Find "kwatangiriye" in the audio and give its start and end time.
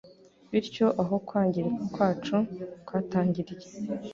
2.87-3.67